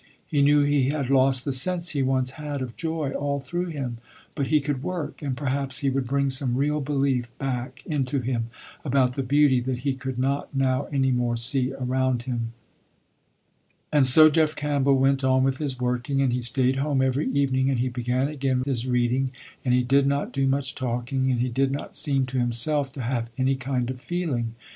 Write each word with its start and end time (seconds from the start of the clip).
He 0.25 0.41
knew 0.41 0.63
he 0.63 0.89
had 0.89 1.11
lost 1.11 1.45
the 1.45 1.53
sense 1.53 1.89
he 1.89 2.01
once 2.01 2.31
had 2.31 2.63
of 2.63 2.75
joy 2.75 3.11
all 3.11 3.39
through 3.39 3.67
him, 3.67 3.99
but 4.33 4.47
he 4.47 4.59
could 4.59 4.81
work, 4.81 5.21
and 5.21 5.37
perhaps 5.37 5.77
he 5.81 5.91
would 5.91 6.07
bring 6.07 6.31
some 6.31 6.57
real 6.57 6.81
belief 6.81 7.29
back 7.37 7.83
into 7.85 8.19
him 8.19 8.49
about 8.83 9.13
the 9.15 9.21
beauty 9.21 9.59
that 9.59 9.81
he 9.85 9.93
could 9.93 10.17
not 10.17 10.55
now 10.55 10.85
any 10.85 11.11
more 11.11 11.37
see 11.37 11.71
around 11.75 12.23
him. 12.23 12.53
And 13.93 14.07
so 14.07 14.27
Jeff 14.27 14.55
Campbell 14.55 14.97
went 14.97 15.23
on 15.23 15.43
with 15.43 15.57
his 15.57 15.79
working, 15.79 16.19
and 16.19 16.33
he 16.33 16.41
staid 16.41 16.77
home 16.77 17.03
every 17.03 17.29
evening, 17.31 17.69
and 17.69 17.77
he 17.77 17.87
began 17.89 18.27
again 18.27 18.57
with 18.57 18.67
his 18.67 18.87
reading, 18.87 19.31
and 19.63 19.71
he 19.75 19.83
did 19.83 20.07
not 20.07 20.31
do 20.31 20.47
much 20.47 20.73
talking, 20.73 21.29
and 21.31 21.41
he 21.41 21.49
did 21.49 21.69
not 21.71 21.95
seem 21.95 22.25
to 22.25 22.39
himself 22.39 22.91
to 22.93 23.03
have 23.03 23.29
any 23.37 23.53
kind 23.55 23.91
of 23.91 24.01
feeling. 24.01 24.55